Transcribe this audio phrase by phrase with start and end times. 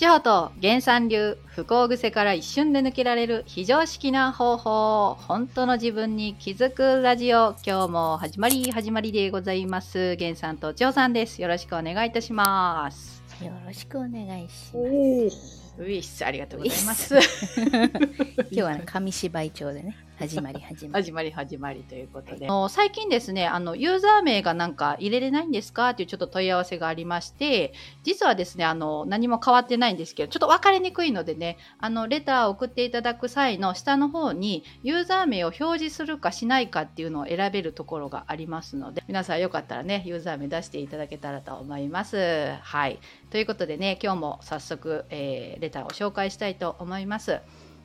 [0.00, 10.16] 地方と原産流不幸癖から一瞬で抜けられる非常識な方法本当の自分に気づくラジオ今日も始まり始まりでございます。
[10.18, 11.42] 原さんと千穂さんです。
[11.42, 13.22] よろしくお願いいたします。
[13.44, 17.14] よろ しくお願いしますウィスありがとうございます。
[17.70, 21.04] 今日は、ね、紙芝居帳でね始まり始まり。
[21.04, 22.46] 始まり始まりということで。
[22.46, 25.90] はい、最近ですね、あの、ユーザー名がなんか入れれないんですか？
[25.90, 27.72] っていうちょっと問い合わせがありまして、
[28.02, 42.52] 実はですね、あの、何も変わってないんですけど、ちょっと分かりにくいのでね、あの、レターを送っていただく際の下の方に、ユーザー名を表示するかしないかっていうのを選べるところがありますので、皆さんよかったらね、ユーザー名出していただけたらと思います。
[42.60, 42.98] はい。
[43.30, 47.40] ということでね、今日も早速、えー、レターを紹介したいと思います。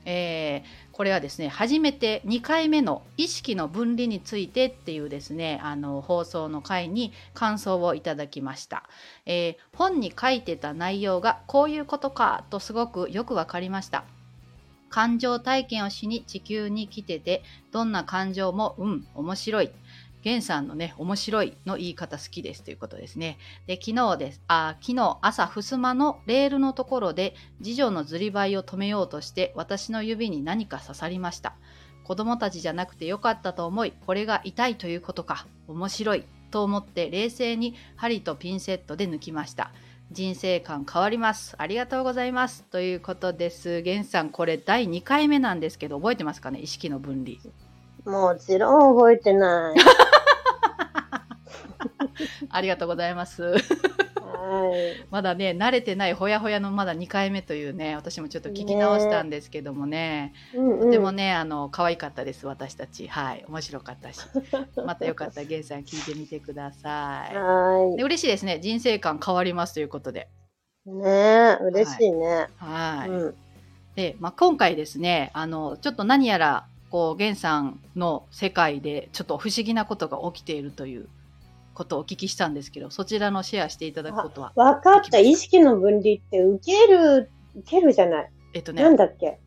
[0.05, 8.83] えー、これはですね初めて2回目の意識の分離についてっていうですねあの放送の回に感想をいただきました、
[9.25, 14.05] えー、本に書いてた内容がこういうことかとすごくよく分かりました。
[14.95, 17.43] 感情体験をしに地球に来てて
[17.73, 19.71] どんな感情もうん面白い。
[20.25, 23.37] 源さんのね、面白いの言い方好きですということですね。
[23.67, 24.41] で、昨日です。
[24.47, 31.53] あ、昨日朝、襖のレールのところで、次女のずりばいを止めようとして、私の指に何か刺さりました。
[32.03, 35.45] 子供たちじゃなくてよかったと思い、これが痛いということか。
[35.67, 36.25] 面白い。
[36.51, 39.71] と思って冷静に針とピンセットで抜きました。
[40.11, 41.55] 人生観変わります。
[41.57, 42.63] ありがとうございます。
[42.63, 43.81] ということです。
[43.83, 46.59] 源さん、これ第2回目なんですけど、覚えてますかね？
[46.59, 47.37] 意識の分離。
[48.05, 49.77] もちろん覚えてない。
[52.49, 53.43] ありがとうございます。
[53.43, 53.57] は
[54.75, 63.07] い、まだね慣れてないほやほやのまだ2回目というね私もちょっと聞き直したんですけどもね、ねうんうん、とてもねあの可愛かったです私たち。
[63.07, 63.45] はい。
[63.47, 64.19] 面白かったし。
[64.85, 67.35] またよかったらゲンさん聞いてみてください。
[67.35, 67.97] はい。
[67.97, 68.59] で嬉しいですね。
[68.59, 70.27] 人生観変わりますということで。
[70.85, 72.47] ね嬉しいね。
[72.57, 73.35] はい、うん、
[73.95, 81.07] で、まあ、今回ですねあのちょっと何やらこう源さんの世界でちょっと不思議なことが起きているという
[81.75, 84.51] ことをお聞きしたんですけど、そちらのシェアしていただくことは。
[84.55, 85.19] 分かった。
[85.19, 88.31] 意識の分離って受ける、受けるじゃない。
[88.53, 88.81] えっとね。
[88.81, 89.37] なんだっけ？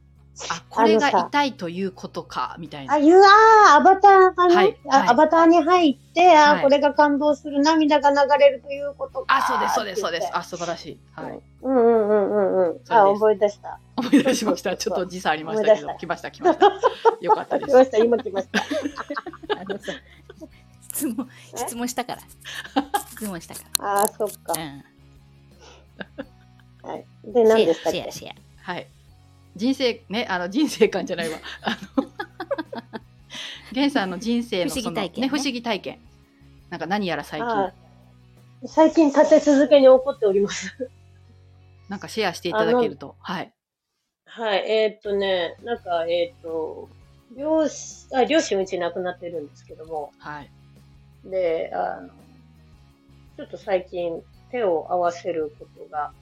[0.51, 2.95] あ、これが痛いということか、みたいな。
[2.95, 9.25] あ、いうあアバターがね、はいはい、アバターに入って、あ、はい、これが感動する、涙が流れるということか。
[9.27, 10.31] あ、そうです、そうです、そうです。
[10.33, 10.99] あ、素晴らしい。
[11.13, 11.41] はい。
[11.63, 12.81] うんうんうんうんうん。
[12.89, 13.81] あ、覚え出した。
[13.97, 14.77] 思い出しました。
[14.77, 16.67] ちょっと時差ありましたけど、来ました、来ました。
[17.21, 17.71] よかったです。
[17.73, 18.61] 来ました、今来ました。
[19.61, 19.93] あのさ、
[20.99, 22.23] 質問、質問したから。
[23.13, 24.01] 質問したから。
[24.01, 24.53] ああ、そっか。
[24.57, 24.85] うん。
[26.91, 27.05] はい。
[27.25, 28.35] で、何ですかシェア、シェア。
[28.63, 28.89] はい。
[29.57, 31.39] 人生、ね、あの、人生観じゃないわ。
[31.63, 32.09] あの、
[33.73, 35.99] 源さんの人生の 不思議体験、ね、不思議体験。
[36.71, 37.73] なんか何やら最近。
[38.67, 40.91] 最近立て続けに起こっております。
[41.89, 43.17] なんかシェアしていただけると。
[43.21, 43.53] はい。
[44.27, 46.89] はい、えー、っとね、なんか、えー、っと、
[47.37, 50.51] 両親、あ、両親うち亡くなってるんですけども、はい。
[51.25, 52.09] で、あの、
[53.37, 56.13] ちょっと最近手を合わせることが、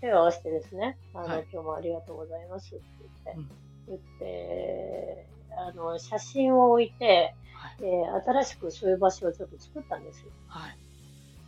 [0.00, 2.84] 手を合わせてですね、あの、はい、今日もありがとうございますって
[3.26, 3.48] 言って、うん、
[3.88, 5.26] 言って、
[5.56, 10.32] あの、写真を置いて、はい、で、新しくそういう場所をちょっと作ったんですよ。
[10.48, 10.78] はい。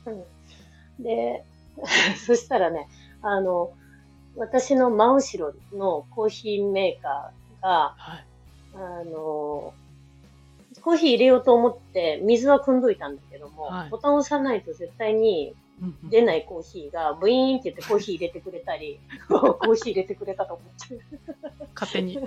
[0.06, 1.02] うん。
[1.02, 1.44] で、
[2.24, 2.88] そしたらね、
[3.22, 3.72] あの、
[4.36, 8.26] 私の真後ろのコーヒーメーカーが、はい、
[8.74, 9.74] あの、
[10.84, 15.54] コーヒー入れようと思って水は汲んどいたんだけども、はい、ボタンを押さないと絶対に
[16.10, 21.00] 出ないコーヒーがブイーンって言ってコーヒー入れてくれたり、 コーヒー入れてくれたと思って。
[21.74, 22.18] 勝手に。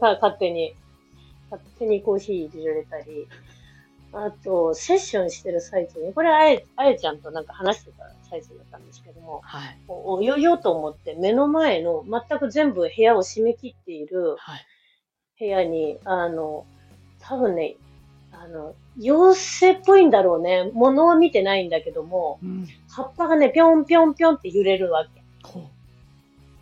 [0.00, 0.74] 勝手に。
[1.50, 3.28] 勝手にコーヒー入れられたり。
[4.12, 14.36] あと、セッションしてる最中に、これあえ、あえちゃんとなんか話してた最中だったんですけども、はい、泳ようと思って目の前の全く全部部屋を閉め切っている
[15.38, 16.66] 部屋に、あの、
[17.22, 17.76] 多分ね、
[18.32, 20.70] あの、妖精っぽいんだろうね。
[20.74, 25.22] 物は見てないんだけども、うん、葉っぱがね、ぴょんぴょんぴょんって揺れるわけ。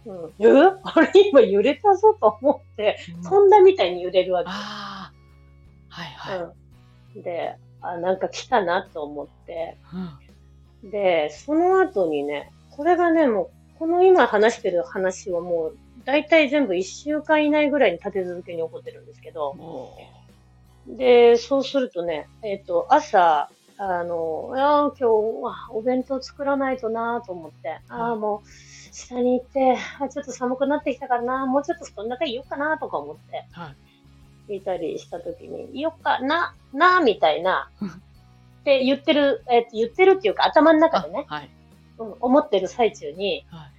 [0.06, 0.46] うん、え？
[0.82, 4.50] あれ今揺れたぞと思って、うん、飛んだみたいに揺れるわけ。
[4.50, 5.12] ああ。
[5.88, 7.16] はいはい。
[7.16, 9.76] うん、で、あ、なんか来たなと思って、
[10.82, 19.54] うん、で、その後にね、これがね、もう、この今話してる話はもう、大体全部1週間以内ぐらいに立て続けに起こってるんですけど、
[20.86, 25.04] で、そうするとね、えっ、ー、と、朝、あの、あ今日
[25.42, 28.48] はお弁当作らないとなと思って、ああ、もう、
[28.92, 33.72] 下に行って、あちょっと寒くなってきたからな、もうちょっと布団の中いよっかなとか思って、は
[34.48, 37.70] い、いたりしたときに、いよっかな、な、みたいな、
[38.60, 41.50] って言ってる、えー、言ってるっていうか頭の中でね、はい、
[41.98, 43.70] うん、思ってる最中に、はい、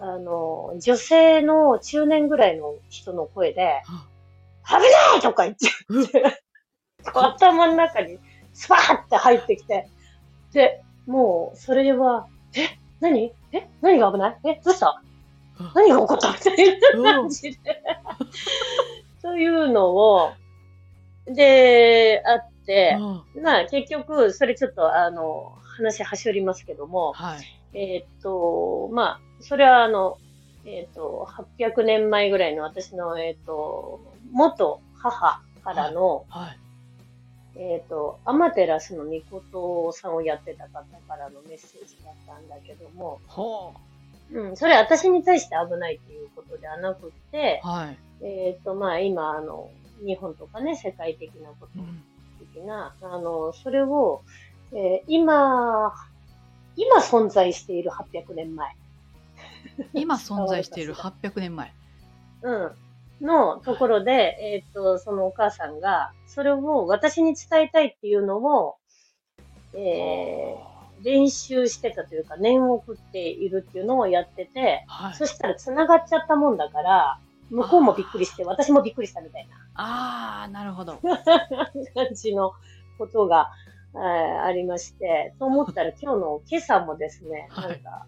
[0.00, 3.82] あの、女性の中年ぐらいの人の声で、
[4.66, 4.80] 危な
[5.18, 5.20] い!
[5.20, 6.43] とか言って、
[7.12, 8.18] 頭の中に
[8.52, 9.88] スパーって入ってきて、
[10.52, 13.32] で、もう、それは、え何？
[13.52, 14.38] え何が危ない？
[14.44, 15.02] えどうした？
[15.74, 16.32] 何が起こった？
[16.32, 17.58] みたいな感じで。
[19.22, 20.32] というのを、
[21.26, 22.96] で、あって、
[23.42, 27.44] まあ結局、それちょっとあの、話端折りますけども、はい。
[27.76, 30.18] えーっと、まあ、それはあの、
[30.64, 31.28] えーっと、
[31.58, 34.00] 800年前ぐらいの私の、えーっと、
[34.30, 36.58] 元母からの、はい。
[37.56, 43.74] えっ、と、アマテラスの御事さんをやってた方からのメッセージだったんだけども、ほ
[44.32, 47.98] うん、それ私に対して危ないっていうことではなくってう。、はい。
[48.24, 49.70] えっ、と、まあ今、あの、
[50.04, 52.02] 日本とかね、世界的なことうん
[52.54, 54.22] 的な、あの、それを、
[54.72, 55.94] えー今、
[56.76, 58.74] 今存在している800年前、
[59.92, 61.72] 今存在している800年前。
[62.42, 62.72] うん、
[63.24, 68.76] のところで、えっ、と、そのお母さんが、それを私に伝えたいっていうのを、
[69.74, 75.14] えー練習してたというか、念を送っているっていうのをやってて、はい。
[75.14, 75.26] そ。
[75.26, 77.18] したら繋がっちゃったもんだから、
[77.50, 80.98] 向こうもびっくりして、私もびっくりしたみたいああ、なるほど。
[81.02, 81.18] な
[81.94, 82.52] 感じの
[82.98, 83.50] ことが、
[83.94, 87.68] えーありまして、と思ったら 今日の今朝もですね、はい。
[87.68, 88.06] なんか、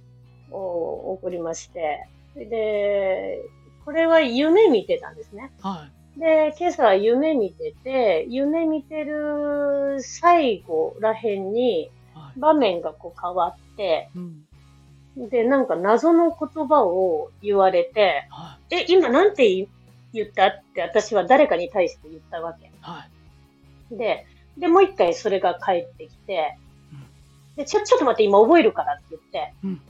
[0.50, 3.42] お送りまして、で、
[3.86, 5.52] これは夢見てたんですね。
[5.62, 5.88] は
[6.18, 11.90] で、今朝は夢見てて、夢見てる最後らへんにい。
[12.14, 12.40] はい。
[12.40, 15.28] 場面がこう変わって、うん。
[15.30, 19.68] で、なんか謎の言葉を言われて、はえ、今なんて言
[20.12, 22.66] 言ったって私は誰かに対して言ったわけ。
[22.66, 22.70] い。
[22.82, 23.06] は
[23.92, 23.96] い。
[23.96, 24.26] で、
[24.58, 26.58] で、もう一回それが返ってきて、
[27.54, 29.80] で、ちょ、ちょっと待って、今覚えるからって言って、うん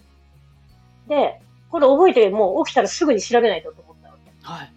[1.08, 1.40] で、
[1.70, 3.85] これ覚えてもう起きたらすぐに調べないとと。
[4.46, 4.72] はい。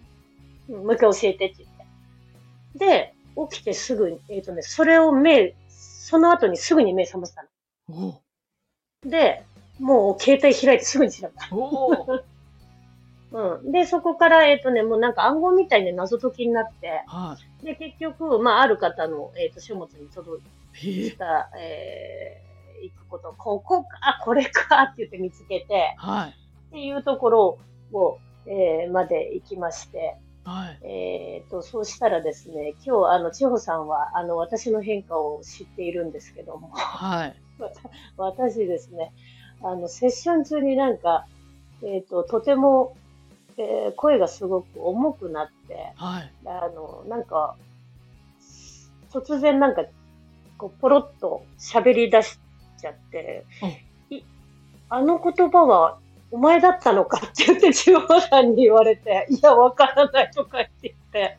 [0.70, 1.70] うんもう一回教えてって言っ
[2.74, 2.86] て。
[2.86, 3.14] で、
[3.52, 7.46] 起きてすぐに、えっ、とね、それを目、その後にすぐに目覚ました
[7.88, 8.22] おの。
[9.04, 9.44] で、
[9.80, 11.50] もう携帯開いてすぐに調べた。
[13.32, 13.72] うん。
[13.72, 20.46] で、そこから、えっ、とね、もうなんか暗号みたいで謎解きになって、はで、結局、まあ、ある方の、えっ、と、書物に届い。
[20.74, 21.08] へえ。
[21.08, 26.30] いた、えー、行くこと、ここか、これかって言って見つけて、はい。
[26.30, 27.60] っていうところ
[27.94, 30.80] を、えー、まで行きまして、はい。
[30.84, 37.36] えっ、と、そうしたらですね、今日、あの、千穂さんは、あの、私の変化を知っているんですけども、はい。
[38.18, 39.14] 私ですね、
[39.62, 41.28] あの、セッション中になんか、
[41.84, 42.96] えっ、と、とても、
[43.58, 46.32] えー声がすごく重くなって、はい。
[46.46, 47.56] あの、なんか、
[49.12, 49.84] 突然なんか、
[50.58, 52.40] こう、ポロッと喋り出し
[52.80, 53.46] ちゃって、
[54.10, 54.22] い
[54.90, 56.00] あの言葉は、
[56.32, 61.38] お前だったのかって言って、千穂さんに言われて、 いや、わからないとか言って言って、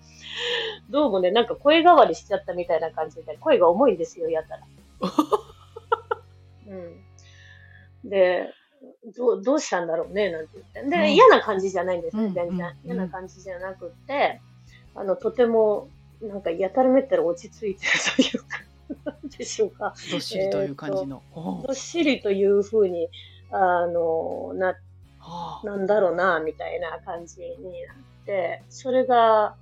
[0.88, 4.62] どうもね、なんか声変わりしちゃったみたいな感じで、声が重いんですよ、やったら。
[6.68, 8.08] うん。
[8.08, 8.52] で、
[9.16, 10.90] どう、どうしたんだろうね、なんて言って。
[10.90, 12.66] で、うん嫌な感じじゃないんですね、うん全然。
[12.66, 14.40] うん嫌な感じじゃなくって、
[14.94, 15.88] あの、とても、
[16.20, 18.58] なんか、やたらめったら落ち着いてるというか、
[19.12, 19.94] なんでしょうか。
[20.10, 21.22] どっしりという感じの。
[21.32, 23.08] おどっしりというふうに、
[23.50, 24.74] あの、な、
[25.18, 25.66] はあ。
[25.66, 27.46] なんだろうな、みたいな感じに
[27.86, 29.56] なって、それが、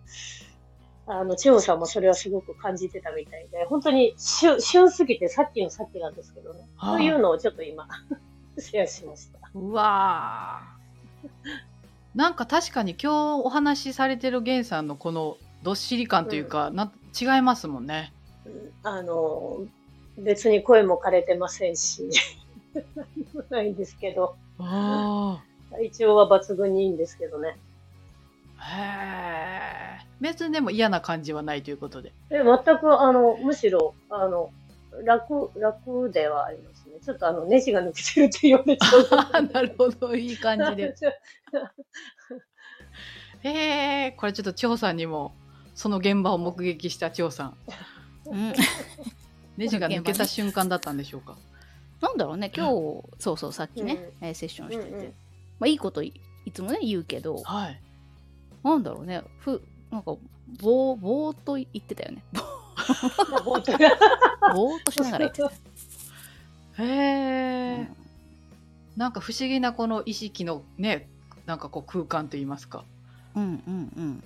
[1.06, 6.60] あの、千代さんもそれはすごく感じてたみたいで、本当に旬、旬すぎてさっきのさっきなんですけどね。
[6.76, 7.88] はあというのをちょっと今、
[8.58, 9.38] シェアしました。
[9.54, 11.28] うわー
[12.14, 18.12] なんか確かに今日お話しされてる源さんのこのどっしり感というか、な違いますもんね。
[18.44, 19.66] うんあの、
[20.18, 22.08] 別に声も枯れてませんし、
[22.74, 27.56] 何もないんですけど、あ体調は抜群にいいんですけどね。
[28.58, 28.64] あ。
[28.64, 30.08] へえ。
[30.20, 32.12] 別にでも嫌な感じはないということで。
[32.30, 34.50] え全く、あの、むしろ、あの、
[35.04, 36.96] 楽、楽ではありますね。
[37.04, 39.46] ちょっとあの、ネジが抜けてるって言われちゃう。
[39.52, 40.94] なるほど、いい感じで。
[43.42, 45.32] へえ、これちょっと千穂さんにも
[45.74, 47.56] その現場を目撃した千穂さん。
[48.26, 48.52] うん、
[49.56, 51.36] ネジが抜けた瞬間だったんでしょうか。
[52.00, 52.72] なんだろうね今日
[53.18, 55.06] そうそうさっきね、えーセッションしてて、うんうん。
[55.58, 57.36] まあ、いいこといいつもね言うけど。
[57.42, 57.80] はい。
[58.62, 60.16] なんだろうねふなんか
[60.60, 62.22] ぼーぼーっと言ってたよね。
[63.44, 63.60] ぼー。
[63.60, 63.72] っと。
[64.54, 65.56] ぼーっとしながら言って
[66.76, 67.96] た、 へえ、うん。
[68.96, 71.08] なんか不思議なこの意識のね、
[71.46, 72.84] なんかこう空間といいますか。
[73.34, 74.24] うんうんうん。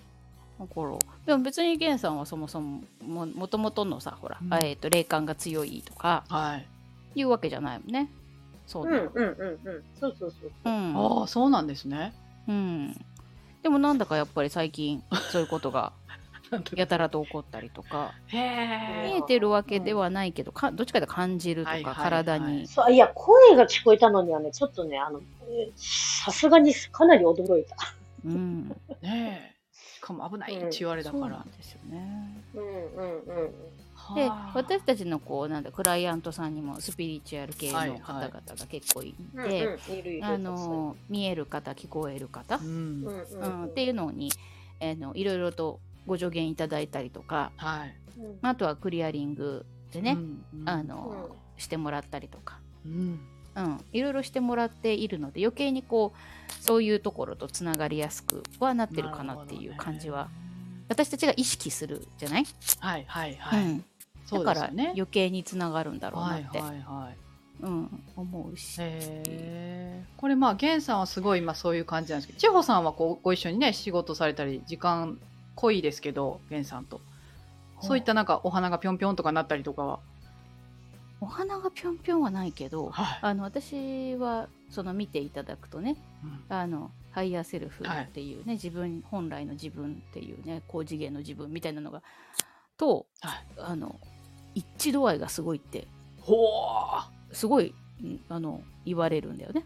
[0.61, 4.55] だからでも別に源さんはそもそもももともとのさほら、うん。
[4.55, 6.67] えー、と霊感が強いとかはい。
[7.15, 8.11] いうわけじゃないもんね。
[8.67, 9.85] そうだ、うんうんうんうん。
[9.99, 10.51] そうそうそう。
[10.65, 10.69] う。
[10.69, 10.97] ん。
[10.97, 12.15] ああそうなんですね。
[12.49, 12.95] うん、
[13.63, 15.93] でもなんだかやっぱり最近そういうことが
[16.75, 18.13] やたらと起こったりとか。
[18.27, 22.05] へえ見えてるわけではないけどかどっちかというと感じるとか、はいはいはい。
[22.05, 22.67] 体に。
[22.67, 25.73] そう、いや、声が聞こえたのにはね、ちょっとね、あの、えー
[26.25, 27.77] さすがにかなり驚いた。
[28.25, 28.69] うん
[29.01, 29.57] ね
[30.03, 32.45] かも危ないって言われたからそうなん、ですよね。
[32.55, 34.15] うんうんうん。
[34.17, 34.53] ではあ。
[34.55, 39.79] 私たちのこうなんだクライアントさんにもスピリチュアル系の方々が結構いて、
[41.09, 44.33] 見える方聞こえる方、うんうんっていうのに、
[44.81, 47.97] えーのいろいろとご助言いただいたりとかはい。
[48.19, 50.69] うんあとはクリアリングでね、うんうん。
[50.69, 53.21] あのしてもらったりとか、うん
[53.55, 60.29] うん、いろいろしてもらっているので余計にこうそういうところとつながりやすくはなってるかなっていう感じは、
[60.89, 62.47] 私たちが意識するじゃない、
[62.81, 63.85] はいはいはい、うん、
[64.27, 67.17] そうだから余計につながるんだろうはないって、はいはい
[67.63, 68.81] うん、思うし。
[70.17, 75.19] これまあ源さんはすごい今そういう感じなんですけど千穂さんはこうご一緒にね仕事されたり時間
[75.55, 77.01] 濃いですけど源さんと。
[77.81, 79.99] そういったなんかお花がぴょんぴょんとかなったりとかは
[81.23, 86.57] お花がぴょんぴょんはないけどはい、あの私はその見ていただくとねうん。
[86.57, 92.03] あの higher self っていうね、自分本来の自分っていうね高次元の自分みたいなのが
[92.77, 94.01] とはい、あの
[94.55, 95.87] 一致度合いがすごいって
[96.21, 96.49] ほ
[97.33, 99.65] すごいんあの言われるんだよね。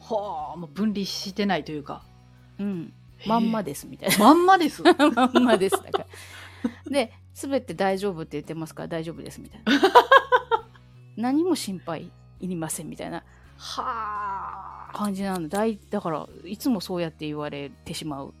[0.00, 0.14] ー。
[0.14, 2.04] はあもう分離してないというか。
[2.60, 2.92] うん、
[3.26, 4.18] まんまでですみたいな。
[4.18, 4.82] まんまです。
[5.14, 5.76] まんまです。
[5.82, 6.06] だから。
[6.88, 10.01] で全て大丈夫って言ってますから大丈夫ですみたいな。
[11.16, 13.22] 何も心配いりませんみたいな
[13.58, 14.92] はあ。
[14.92, 15.64] 感じなのだ。
[15.66, 18.34] いだからいつもそうやって言われてしまう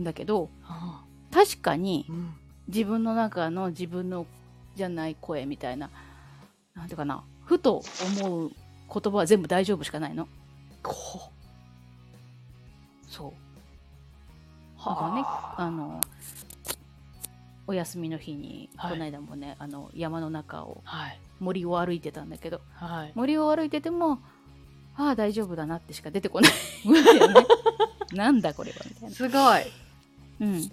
[0.00, 1.04] んだけどはあ。
[1.32, 2.34] 確かにうん。
[2.68, 4.26] 自分の中の自分の
[4.74, 5.90] じゃない声みたいな
[6.74, 7.82] なんていうかなふと
[8.20, 10.28] 思う言葉は全部大丈夫しかないの。
[10.82, 10.94] こ
[13.08, 13.28] そう。
[13.30, 13.32] う
[14.78, 16.00] だからねはあの
[17.66, 18.92] お休みの日に、はい。
[18.92, 21.20] この間もねあの山の中をはい。
[21.40, 23.12] 森を歩いてたんだけどはい。
[23.14, 24.20] 森を歩いてても
[24.96, 26.52] ああ大丈夫だなってしか出てこない。
[28.14, 29.14] なんだこれはみたいな。
[29.14, 29.62] すごい。
[30.40, 30.70] うん。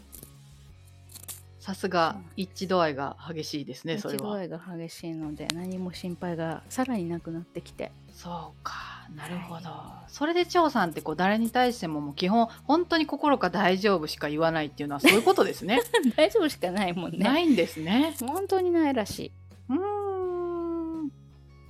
[1.59, 4.17] さすが一致度合いが激しいですねそれは。
[4.17, 7.91] 一度合いが激しいので何も心配がさらになくなってきて。
[8.13, 8.73] そうか
[9.15, 15.81] なるほど、はそれで張さんってこう誰に対してももう基本本当に心が大丈夫しか言わないっていうのはそういうことですね。
[16.15, 17.17] 大丈夫しかないもんね。
[17.17, 18.15] ないんですね。
[18.19, 19.31] 本当にないらしい。
[19.69, 21.11] うーん。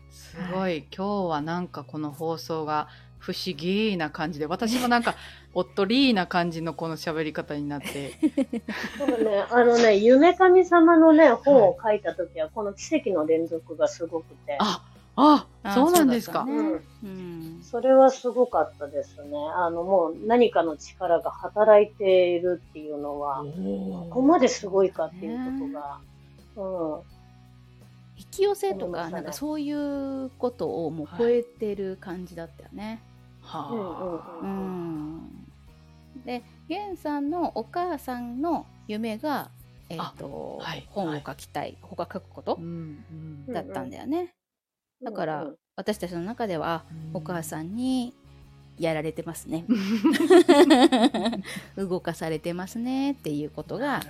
[0.10, 2.88] すごい、今日はなんかこの放送が
[3.20, 5.16] 不思議な感じで私もなんか
[5.54, 8.14] おっとりーな感じのこの喋り方になって。
[8.20, 14.84] でもね、 あのね、夢神様のね、本を書いたときは、この奇跡の連続がすごくて、あ
[15.16, 16.84] ああそうなんですか、そうん。
[17.04, 17.60] うん。
[17.64, 19.38] それはすごかったですね。
[19.56, 25.68] あの、もう何かの力が働いているっていうのは、ここまですごいかっていうこ
[26.56, 27.14] とが、うん。
[28.18, 33.02] 引き寄せとかなんかそういうことをもう超えてる感じだったよね。
[33.42, 35.46] はあ、ううんん
[36.26, 39.52] で源さんのお母さんの夢が、
[39.90, 40.88] えーとあはい。
[40.90, 43.04] 本を書きたい、他書くことうん
[43.48, 43.54] うん。
[43.54, 44.34] だったんだよね。
[45.04, 48.14] だから、うん私たちの中ではお母さんに
[48.78, 49.66] やられてますね。
[51.76, 54.02] 動かされてますねっていうことが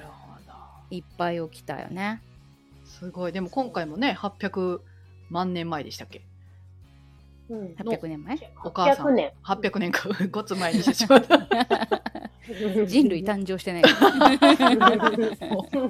[0.89, 2.21] いっぱい起きたよね。
[2.83, 3.31] すごい。
[3.31, 4.81] でも今回もね800
[5.29, 6.21] 万年前でしたっけ？
[7.49, 7.67] うん。
[7.75, 8.37] 800年前？
[8.65, 9.31] お母さん800年。
[9.45, 10.09] 800年か。
[10.31, 11.47] ごつ前にしてしまった。
[12.85, 13.83] 人類誕生してない。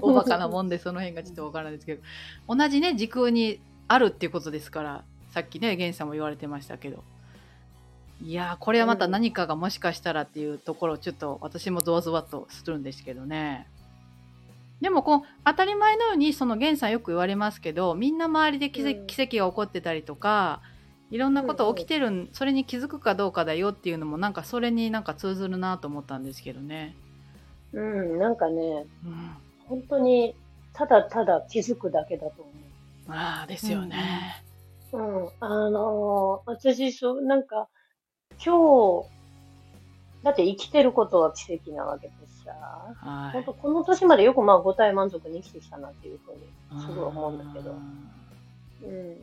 [0.01, 2.03] おバカなもんでその辺がちょっとわからないですけど。
[2.47, 7.03] 同じね時空にあるっていうことですからさっきね源さんも言われてましたけど。
[8.21, 13.67] いやーこれはまた何かがもしかしたらっていうところをちょっと私もゾワゾワとするんですけどね。
[14.79, 19.07] でもこう当たり前のようにその源さんよく言われますけどみんな周りで奇跡,、うん。
[19.07, 20.61] 奇跡が起こってたりとか
[21.13, 26.95] いろんなこと起きてるん、それに気づくかどうかだよっていうのもなんかそれになんか通ずるなと思ったんですけどね。
[27.71, 29.35] うん、なんかね、うん、
[29.67, 30.35] 本当に、
[30.73, 32.51] ただただ気づくだけだと思
[33.07, 34.43] ああですよね。
[34.91, 34.97] う。
[34.97, 35.29] うん。
[35.39, 37.67] あのー私、そう、なんか、
[38.43, 39.09] 今日、
[40.23, 42.51] だって生きてることは奇跡なわけですさ、
[42.97, 43.33] はい。
[43.33, 47.75] 本当この年までよくまあ五体満足に生きてきたなっていうふうに、すごい思うんだけど、
[48.83, 49.17] うん。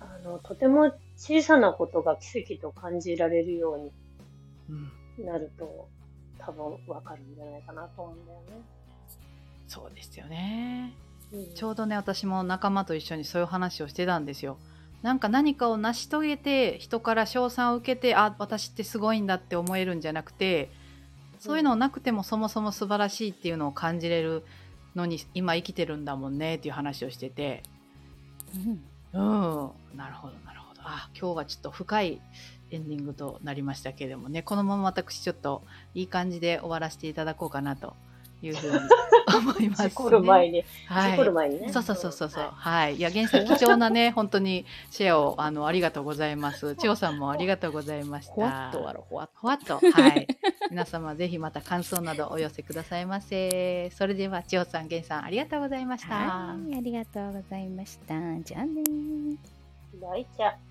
[0.00, 3.92] あの、とても小さなことが奇跡と感じられるように
[5.18, 5.88] うん、なると、
[6.38, 8.46] 多分わかるんじゃないかなと思うんだよね。
[9.66, 10.94] そうですよね。
[11.32, 11.54] うん。
[11.54, 14.58] ちょうどね私も仲間と一緒にそういう話をしてたんですよ。
[15.02, 20.70] なんか何かを成し遂げて人から称賛を受けてあ私ってすごいんだって思えるんじゃなくて
[21.38, 24.44] そういうのなくてもそもそも素晴らしいっていうのを感じれる
[24.94, 27.62] のに今生きてるんだもんねっていう話をしてて。
[28.54, 29.70] うん。
[29.92, 29.96] うん。
[29.96, 30.80] なるほどなるほど。
[30.84, 32.20] あ今日はちょっと深い
[32.70, 35.62] エンディングとなりましたけれどもねこのまま私ちょっと
[35.94, 37.96] いい感じで終わらせていただこうかなと
[38.42, 38.78] いうふうに
[39.36, 39.88] 思います、ね。
[39.88, 41.72] 事故る前に、はい事故る前にね。
[41.72, 42.44] そうそうそうそうそう。
[42.44, 42.96] ははい。
[42.96, 46.76] いや、原さん貴重なね、 本当にシェアを、あの、ありがとうございます。
[46.76, 48.32] 千代さんもありがとうございました。
[48.34, 49.78] ほわっとわろほわっほわっと。
[49.78, 50.26] はい。
[50.70, 53.90] 皆様、ぜひまた感想などお寄せくださいませ。
[53.90, 56.14] それでは、千代さん、源さん、ありがとうございました。
[56.14, 59.38] はいありがとうございましたじゃあねーい。
[60.00, 60.69] 大ちゃん。